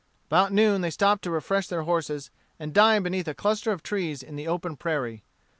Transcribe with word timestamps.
About 0.29 0.51
noon 0.51 0.81
they 0.81 0.89
stopped 0.89 1.23
to 1.25 1.29
refresh 1.29 1.67
their 1.67 1.83
horses 1.83 2.31
and 2.59 2.73
dine 2.73 3.03
beneath 3.03 3.27
a 3.27 3.35
cluster 3.35 3.71
of 3.71 3.83
trees 3.83 4.23
in 4.23 4.35
the 4.35 4.47
open 4.47 4.75
prairie. 4.75 5.21